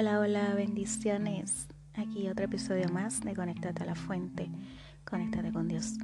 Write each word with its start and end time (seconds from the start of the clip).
Hola, 0.00 0.20
hola, 0.20 0.54
bendiciones. 0.54 1.66
Aquí 1.94 2.28
otro 2.28 2.44
episodio 2.44 2.88
más 2.88 3.20
de 3.20 3.34
Conéctate 3.34 3.82
a 3.82 3.86
la 3.86 3.96
Fuente, 3.96 4.48
Conéctate 5.04 5.50
con 5.50 5.66
Dios. 5.66 5.94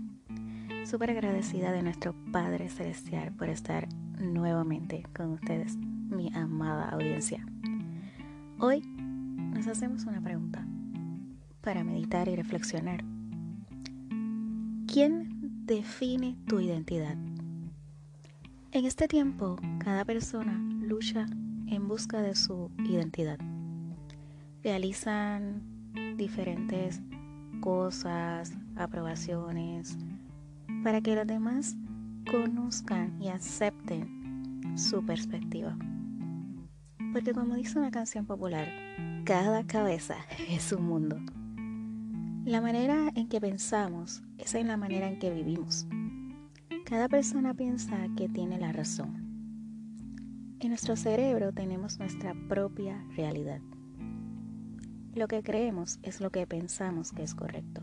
Súper 0.84 1.12
agradecida 1.12 1.70
de 1.70 1.80
nuestro 1.80 2.12
Padre 2.32 2.68
Celestial 2.70 3.30
por 3.36 3.48
estar 3.48 3.86
nuevamente 4.18 5.04
con 5.14 5.30
ustedes, 5.34 5.76
mi 5.76 6.28
amada 6.34 6.88
audiencia. 6.88 7.46
Hoy 8.58 8.80
nos 8.80 9.68
hacemos 9.68 10.06
una 10.06 10.20
pregunta 10.20 10.66
para 11.60 11.84
meditar 11.84 12.26
y 12.26 12.34
reflexionar. 12.34 13.04
¿Quién 14.92 15.28
define 15.66 16.36
tu 16.48 16.58
identidad? 16.58 17.16
En 18.72 18.86
este 18.86 19.06
tiempo, 19.06 19.54
cada 19.78 20.04
persona 20.04 20.58
lucha 20.80 21.26
en 21.68 21.86
busca 21.86 22.22
de 22.22 22.34
su 22.34 22.72
identidad 22.88 23.38
realizan 24.64 25.62
diferentes 26.16 27.02
cosas, 27.60 28.56
aprobaciones, 28.76 29.98
para 30.82 31.02
que 31.02 31.14
los 31.14 31.26
demás 31.26 31.76
conozcan 32.30 33.20
y 33.22 33.28
acepten 33.28 34.62
su 34.74 35.04
perspectiva. 35.04 35.76
Porque 37.12 37.32
como 37.32 37.54
dice 37.54 37.78
una 37.78 37.90
canción 37.90 38.24
popular, 38.24 38.66
cada 39.24 39.66
cabeza 39.66 40.16
es 40.48 40.72
un 40.72 40.86
mundo. 40.86 41.20
La 42.46 42.60
manera 42.60 43.10
en 43.14 43.28
que 43.28 43.40
pensamos 43.40 44.22
es 44.38 44.54
en 44.54 44.68
la 44.68 44.76
manera 44.76 45.08
en 45.08 45.18
que 45.18 45.30
vivimos. 45.30 45.86
Cada 46.86 47.08
persona 47.08 47.54
piensa 47.54 47.96
que 48.16 48.28
tiene 48.28 48.58
la 48.58 48.72
razón. 48.72 49.24
En 50.60 50.68
nuestro 50.68 50.96
cerebro 50.96 51.52
tenemos 51.52 51.98
nuestra 51.98 52.34
propia 52.48 53.02
realidad. 53.16 53.60
Lo 55.14 55.28
que 55.28 55.44
creemos 55.44 56.00
es 56.02 56.20
lo 56.20 56.30
que 56.30 56.44
pensamos 56.44 57.12
que 57.12 57.22
es 57.22 57.36
correcto. 57.36 57.82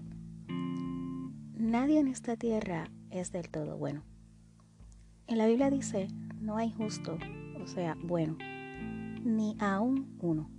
Nadie 1.55 1.99
en 1.99 2.09
esta 2.09 2.35
tierra 2.35 2.91
es 3.09 3.31
del 3.31 3.49
todo 3.49 3.77
bueno. 3.77 4.03
En 5.27 5.37
la 5.37 5.47
Biblia 5.47 5.69
dice, 5.69 6.09
no 6.41 6.57
hay 6.57 6.73
justo, 6.73 7.17
o 7.63 7.67
sea, 7.67 7.95
bueno, 8.03 8.37
ni 9.23 9.55
aún 9.61 10.17
uno. 10.19 10.49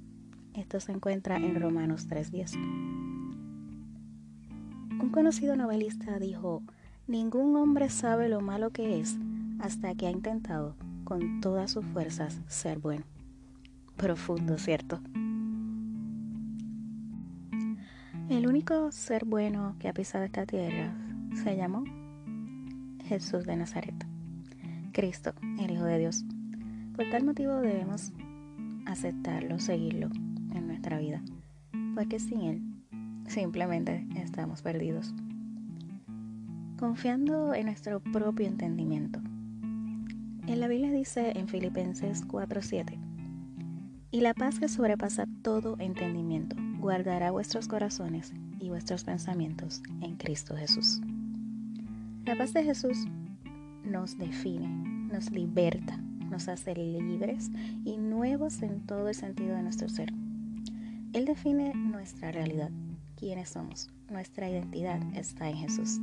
Esto 0.55 0.81
se 0.81 0.93
encuentra 0.93 1.37
en 1.37 1.61
Romanos 1.61 2.09
3.10. 2.09 2.55
Un 4.99 5.11
conocido 5.13 5.57
novelista 5.57 6.19
dijo, 6.19 6.63
ningún 7.07 7.55
hombre 7.57 7.91
sabe 7.91 8.31
lo 8.31 8.41
malo 8.41 8.71
que 8.71 8.99
es 8.99 9.19
hasta 9.61 9.95
que 9.95 10.07
ha 10.07 10.11
intentado 10.11 10.75
con 11.05 11.43
todas 11.43 11.71
sus 11.71 11.85
fuerzas 11.85 12.41
ser 12.47 12.79
bueno. 12.79 13.05
Profundo, 13.99 14.57
¿cierto? 14.57 15.03
El 18.29 18.47
único 18.47 18.93
ser 18.93 19.25
bueno 19.25 19.77
que 19.79 19.89
ha 19.89 19.93
pisado 19.93 20.25
esta 20.25 20.47
tierra 20.47 20.95
se 21.43 21.57
llamó 21.57 21.85
Jesús 23.05 23.45
de 23.45 23.57
Nazaret, 23.57 24.07
Cristo, 24.93 25.35
el 25.59 25.73
Hijo 25.73 25.85
de 25.85 25.99
Dios. 25.99 26.25
Por 26.97 27.11
tal 27.11 27.25
motivo 27.25 27.57
debemos 27.57 28.13
aceptarlo, 28.87 29.59
seguirlo 29.59 30.09
en 30.55 30.67
nuestra 30.67 30.99
vida, 30.99 31.23
porque 31.95 32.21
sin 32.21 32.43
Él 32.43 32.63
simplemente 33.27 34.07
estamos 34.17 34.63
perdidos. 34.63 35.15
Confiando 36.79 37.55
en 37.55 37.67
nuestro 37.67 38.01
propio 38.01 38.47
entendimiento. 38.47 39.21
En 40.47 40.61
la 40.61 40.69
Biblia 40.69 40.91
dice 40.91 41.39
en 41.39 41.49
Filipenses 41.49 42.27
4:7, 42.27 42.99
y 44.11 44.21
la 44.21 44.33
paz 44.33 44.59
que 44.59 44.69
sobrepasa 44.69 45.27
todo 45.43 45.77
entendimiento 45.79 46.62
guardará 46.83 47.31
vuestros 47.31 47.69
corazones 47.69 48.33
y 48.59 48.69
vuestros 48.69 49.05
pensamientos 49.05 49.83
en 50.01 50.17
Cristo 50.17 50.57
Jesús. 50.57 51.01
La 52.27 52.35
paz 52.35 52.53
de 52.53 52.65
Jesús 52.65 53.07
nos 53.85 54.19
define, 54.19 54.67
nos 55.13 55.31
liberta, 55.31 55.97
nos 56.29 56.49
hace 56.49 56.75
libres 56.75 57.53
y 57.85 57.99
nuevos 57.99 58.61
en 58.63 58.85
todo 58.85 59.09
el 59.09 59.15
sentido 59.15 59.55
de 59.55 59.63
nuestro 59.63 59.89
ser. 59.89 60.13
Él 61.13 61.25
define 61.25 61.73
nuestra 61.73 62.33
realidad, 62.33 62.71
quiénes 63.17 63.51
somos, 63.51 63.89
nuestra 64.11 64.51
identidad 64.51 65.01
está 65.15 65.49
en 65.49 65.59
Jesús. 65.59 66.01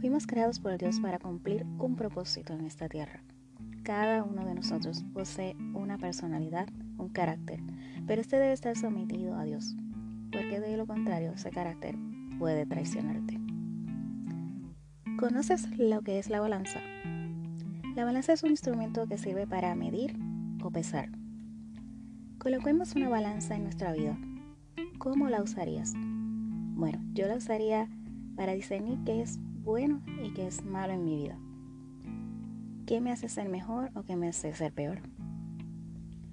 Fuimos 0.00 0.26
creados 0.26 0.58
por 0.58 0.76
Dios 0.76 0.98
para 0.98 1.20
cumplir 1.20 1.64
un 1.78 1.94
propósito 1.94 2.52
en 2.52 2.66
esta 2.66 2.88
tierra. 2.88 3.22
Cada 3.84 4.24
uno 4.24 4.44
de 4.44 4.56
nosotros 4.56 5.04
posee 5.14 5.54
una 5.72 5.98
personalidad, 5.98 6.68
un 6.98 7.10
carácter, 7.10 7.60
pero 8.06 8.20
este 8.20 8.36
debe 8.36 8.52
estar 8.52 8.76
sometido 8.76 9.36
a 9.36 9.44
Dios, 9.44 9.76
porque 10.30 10.60
de 10.60 10.76
lo 10.76 10.86
contrario 10.86 11.32
ese 11.32 11.50
carácter 11.50 11.96
puede 12.38 12.66
traicionarte. 12.66 13.38
¿Conoces 15.18 15.68
lo 15.78 16.02
que 16.02 16.18
es 16.18 16.30
la 16.30 16.40
balanza? 16.40 16.80
La 17.94 18.04
balanza 18.04 18.32
es 18.32 18.42
un 18.42 18.50
instrumento 18.50 19.06
que 19.06 19.18
sirve 19.18 19.46
para 19.46 19.74
medir 19.74 20.16
o 20.62 20.70
pesar. 20.70 21.10
Coloquemos 22.38 22.96
una 22.96 23.08
balanza 23.08 23.54
en 23.54 23.64
nuestra 23.64 23.92
vida. 23.92 24.18
¿Cómo 24.98 25.28
la 25.28 25.42
usarías? 25.42 25.92
Bueno, 25.94 26.98
yo 27.12 27.26
la 27.28 27.36
usaría 27.36 27.88
para 28.34 28.54
discernir 28.54 28.98
qué 29.04 29.20
es 29.20 29.38
bueno 29.62 30.00
y 30.24 30.32
qué 30.32 30.46
es 30.46 30.64
malo 30.64 30.94
en 30.94 31.04
mi 31.04 31.16
vida. 31.16 31.38
¿Qué 32.86 33.00
me 33.00 33.12
hace 33.12 33.28
ser 33.28 33.48
mejor 33.48 33.90
o 33.94 34.02
qué 34.02 34.16
me 34.16 34.28
hace 34.28 34.52
ser 34.54 34.72
peor? 34.72 35.02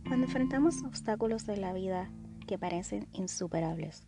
Cuando 0.10 0.26
enfrentamos 0.26 0.82
obstáculos 0.84 1.46
de 1.46 1.58
la 1.58 1.72
vida 1.72 2.10
que 2.48 2.58
parecen 2.58 3.08
insuperables, 3.14 4.08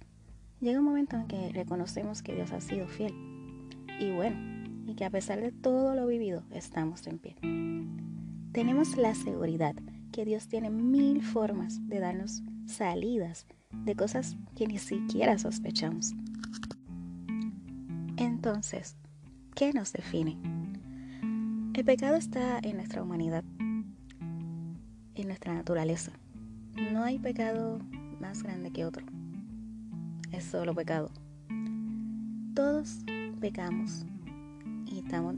llega 0.60 0.80
un 0.80 0.86
momento 0.86 1.16
en 1.16 1.28
que 1.28 1.50
reconocemos 1.54 2.24
que 2.24 2.34
Dios 2.34 2.52
ha 2.54 2.60
sido 2.60 2.88
fiel 2.88 3.14
y 4.00 4.10
bueno, 4.10 4.36
y 4.88 4.96
que 4.96 5.06
a 5.06 5.12
pesar 5.12 5.40
de 5.42 5.52
todo 5.52 5.94
lo 5.94 6.08
vivido, 6.08 6.44
estamos 6.50 7.06
en 7.06 7.20
pie. 7.20 7.36
Tenemos 8.52 8.98
la 8.98 9.14
seguridad 9.14 9.76
que 10.12 10.26
Dios 10.26 10.48
tiene 10.48 10.72
mil 10.72 11.22
formas 11.22 11.88
de 11.88 12.00
darnos 12.00 12.42
salidas 12.66 13.46
de 13.72 13.96
cosas 13.96 14.36
que 14.56 14.66
ni 14.66 14.80
siquiera 14.80 15.38
sospechamos. 15.38 16.14
Entonces, 18.18 18.98
¿qué 19.54 19.72
nos 19.72 19.94
define? 19.94 20.36
El 21.76 21.86
pecado 21.86 22.16
está 22.16 22.58
en 22.64 22.78
nuestra 22.78 23.04
humanidad 23.04 23.44
en 25.16 25.28
nuestra 25.28 25.54
naturaleza. 25.54 26.12
No 26.92 27.04
hay 27.04 27.20
pecado 27.20 27.80
más 28.20 28.44
grande 28.44 28.72
que 28.72 28.86
otro. 28.86 29.06
Es 30.32 30.46
solo 30.46 30.74
pecado. 30.74 31.12
Todos 32.56 33.00
pecamos 33.40 34.06
y 34.86 35.00
estamos 35.00 35.36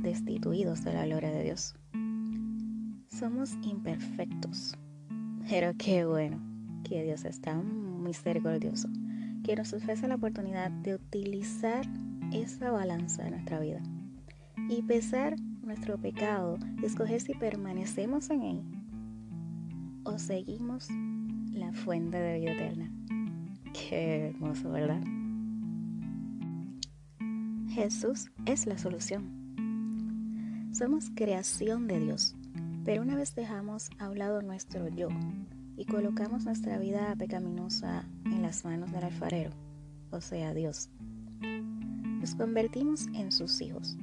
destituidos 0.00 0.84
de 0.84 0.94
la 0.94 1.06
gloria 1.06 1.30
de 1.30 1.44
Dios. 1.44 1.74
Somos 3.08 3.52
imperfectos, 3.62 4.76
pero 5.48 5.72
qué 5.78 6.04
bueno 6.04 6.40
que 6.84 7.02
Dios 7.02 7.24
es 7.24 7.40
tan 7.40 8.02
misericordioso 8.02 8.88
que 9.44 9.56
nos 9.56 9.72
ofrece 9.72 10.08
la 10.08 10.16
oportunidad 10.16 10.70
de 10.70 10.94
utilizar 10.94 11.86
esa 12.32 12.70
balanza 12.70 13.24
en 13.24 13.32
nuestra 13.32 13.60
vida 13.60 13.80
y 14.68 14.82
pesar 14.82 15.36
nuestro 15.62 15.98
pecado 15.98 16.58
escoger 16.82 17.20
si 17.20 17.34
permanecemos 17.34 18.30
en 18.30 18.42
él 18.42 18.83
o 20.04 20.18
seguimos 20.18 20.88
la 21.52 21.72
fuente 21.72 22.16
de 22.16 22.38
vida 22.38 22.52
eterna. 22.52 22.90
Qué 23.72 24.28
hermoso, 24.28 24.70
¿verdad? 24.70 25.02
Jesús 27.70 28.30
es 28.46 28.66
la 28.66 28.78
solución. 28.78 30.70
Somos 30.72 31.10
creación 31.14 31.86
de 31.86 32.00
Dios, 32.00 32.36
pero 32.84 33.02
una 33.02 33.16
vez 33.16 33.34
dejamos 33.34 33.90
a 33.98 34.10
un 34.10 34.18
lado 34.18 34.42
nuestro 34.42 34.88
yo 34.88 35.08
y 35.76 35.84
colocamos 35.86 36.44
nuestra 36.44 36.78
vida 36.78 37.14
pecaminosa 37.16 38.04
en 38.24 38.42
las 38.42 38.64
manos 38.64 38.92
del 38.92 39.04
alfarero, 39.04 39.50
o 40.10 40.20
sea, 40.20 40.54
Dios, 40.54 40.88
nos 42.20 42.34
convertimos 42.36 43.06
en 43.14 43.32
sus 43.32 43.60
hijos 43.60 43.96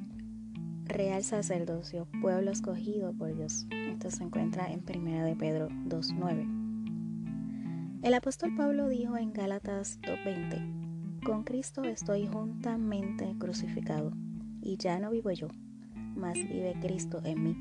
real 0.92 1.24
sacerdocio, 1.24 2.06
pueblo 2.20 2.50
escogido 2.50 3.14
por 3.14 3.34
Dios. 3.34 3.66
Esto 3.70 4.10
se 4.10 4.24
encuentra 4.24 4.70
en 4.70 4.84
1 4.86 5.24
de 5.24 5.34
Pedro 5.36 5.70
2.9. 5.70 8.02
El 8.02 8.12
apóstol 8.14 8.54
Pablo 8.56 8.88
dijo 8.88 9.16
en 9.16 9.32
Gálatas 9.32 9.98
2.20, 10.02 11.22
con 11.24 11.44
Cristo 11.44 11.84
estoy 11.84 12.26
juntamente 12.26 13.34
crucificado, 13.38 14.12
y 14.60 14.76
ya 14.76 14.98
no 14.98 15.10
vivo 15.10 15.30
yo, 15.30 15.48
mas 16.14 16.34
vive 16.34 16.74
Cristo 16.80 17.22
en 17.24 17.42
mí. 17.42 17.56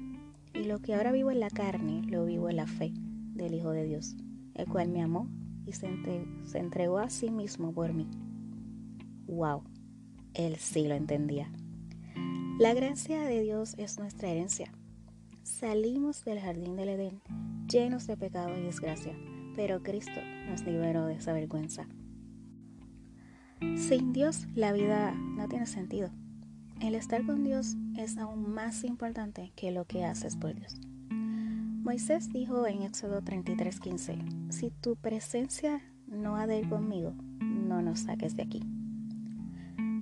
Y 0.53 0.65
lo 0.65 0.79
que 0.79 0.95
ahora 0.95 1.13
vivo 1.13 1.31
en 1.31 1.39
la 1.39 1.49
carne, 1.49 2.01
lo 2.07 2.25
vivo 2.25 2.49
en 2.49 2.57
la 2.57 2.67
fe 2.67 2.91
del 3.33 3.53
Hijo 3.53 3.71
de 3.71 3.85
Dios, 3.85 4.17
el 4.55 4.67
cual 4.67 4.89
me 4.89 5.01
amó 5.01 5.29
y 5.65 5.71
se, 5.73 5.87
entregó 6.55 6.97
a 6.97 7.09
sí 7.09 7.31
mismo 7.31 7.73
por 7.73 7.93
mí. 7.93 8.09
¡Wow! 9.27 9.63
Él 10.33 10.57
sí 10.57 10.85
lo 10.87 10.95
entendía. 10.95 11.51
La 12.61 12.75
gracia 12.75 13.21
de 13.21 13.41
Dios 13.41 13.73
es 13.79 13.97
nuestra 13.97 14.29
herencia. 14.29 14.71
Salimos 15.41 16.23
del 16.23 16.39
jardín 16.39 16.75
del 16.75 16.89
Edén 16.89 17.19
llenos 17.67 18.05
de 18.05 18.15
pecado 18.15 18.55
y 18.55 18.61
desgracia, 18.61 19.17
pero 19.55 19.81
Cristo 19.81 20.21
nos 20.47 20.61
liberó 20.63 21.07
de 21.07 21.15
esa 21.15 21.33
vergüenza. 21.33 21.87
Sin 23.77 24.13
Dios 24.13 24.45
la 24.53 24.73
vida 24.73 25.11
no 25.11 25.47
tiene 25.47 25.65
sentido. 25.65 26.11
El 26.79 26.93
estar 26.93 27.25
con 27.25 27.43
Dios 27.43 27.77
es 27.97 28.19
aún 28.19 28.53
más 28.53 28.83
importante 28.83 29.51
que 29.55 29.71
lo 29.71 29.85
que 29.85 30.05
haces 30.05 30.35
por 30.35 30.53
Dios. 30.53 30.75
Moisés 31.09 32.31
dijo 32.31 32.67
en 32.67 32.83
Éxodo 32.83 33.23
33:15, 33.23 34.51
si 34.51 34.69
tu 34.69 34.97
presencia 34.97 35.81
no 36.05 36.35
ha 36.35 36.45
de 36.45 36.59
ir 36.59 36.69
conmigo, 36.69 37.15
no 37.39 37.81
nos 37.81 38.01
saques 38.01 38.35
de 38.35 38.43
aquí. 38.43 38.61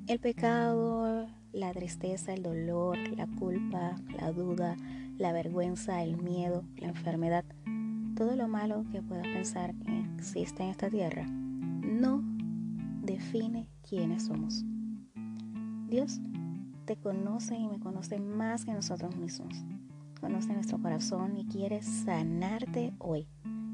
El 0.07 0.19
pecado, 0.19 1.08
la 1.51 1.71
tristeza, 1.73 2.33
el 2.33 2.43
dolor, 2.43 2.97
la 3.15 3.27
culpa, 3.27 3.95
la 4.17 4.31
duda, 4.31 4.75
la 5.17 5.31
vergüenza, 5.33 6.03
el 6.03 6.17
miedo, 6.17 6.63
la 6.77 6.89
enfermedad, 6.89 7.45
todo 8.15 8.35
lo 8.35 8.47
malo 8.47 8.85
que 8.91 9.01
puedas 9.01 9.27
pensar 9.27 9.73
que 9.75 9.99
existe 10.15 10.63
en 10.63 10.69
esta 10.69 10.89
tierra, 10.89 11.25
no 11.25 12.21
define 13.01 13.67
quiénes 13.87 14.25
somos. 14.25 14.63
Dios 15.87 16.19
te 16.85 16.95
conoce 16.97 17.55
y 17.55 17.67
me 17.67 17.79
conoce 17.79 18.19
más 18.19 18.65
que 18.65 18.73
nosotros 18.73 19.15
mismos. 19.15 19.63
Conoce 20.19 20.53
nuestro 20.53 20.81
corazón 20.81 21.37
y 21.37 21.45
quiere 21.45 21.81
sanarte 21.81 22.93
hoy 22.99 23.27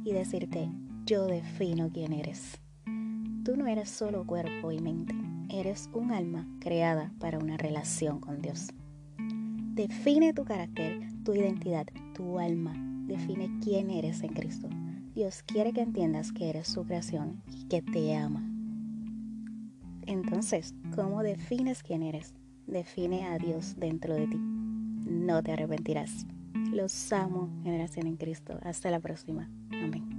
y 0.04 0.13
decirte, 0.13 0.69
yo 1.06 1.25
defino 1.25 1.89
quién 1.92 2.13
eres. 2.13 2.60
Tú 3.44 3.56
no 3.57 3.68
eres 3.68 3.89
solo 3.89 4.25
cuerpo 4.25 4.72
y 4.72 4.80
mente, 4.80 5.16
eres 5.50 5.90
un 5.94 6.12
alma 6.12 6.48
creada 6.60 7.12
para 7.20 7.40
una 7.40 7.58
relación 7.58 8.20
con 8.20 8.42
Dios. 8.42 8.70
Define 9.18 10.34
tu 10.34 10.46
carácter, 10.46 11.02
tu 11.24 11.34
identidad, 11.34 11.86
tu 12.14 12.40
alma. 12.40 12.74
Define 13.08 13.60
quién 13.62 13.90
eres 13.90 14.24
en 14.24 14.34
Cristo. 14.34 14.70
Dios 15.14 15.44
quiere 15.44 15.74
que 15.74 15.82
entiendas 15.82 16.32
que 16.32 16.50
eres 16.50 16.68
su 16.68 16.86
creación 16.86 17.42
y 17.52 17.66
que 17.66 17.82
te 17.82 18.16
ama. 18.16 18.44
Entonces, 20.06 20.74
¿cómo 20.96 21.24
defines 21.24 21.84
quién 21.84 22.04
eres? 22.04 22.34
Define 22.68 23.26
a 23.26 23.38
Dios 23.38 23.76
dentro 23.78 24.14
de 24.14 24.28
ti. 24.28 24.38
No 24.38 25.44
te 25.44 25.52
arrepentirás. 25.52 26.26
Los 26.72 27.12
amo, 27.14 27.50
generación 27.64 28.08
en 28.08 28.18
Cristo. 28.18 28.60
Hasta 28.64 28.90
la 28.90 29.00
próxima. 29.00 29.50
Amén. 29.72 30.15